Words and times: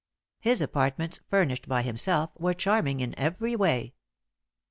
His 0.39 0.61
apartments, 0.61 1.19
furnished 1.29 1.67
by 1.67 1.83
himself, 1.83 2.31
were 2.39 2.55
charming 2.55 3.01
in 3.01 3.13
every 3.19 3.55
way. 3.55 3.93